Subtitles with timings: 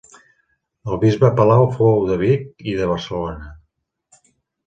[0.93, 3.51] El bisbe Palau fou de Vic i de Barcelona.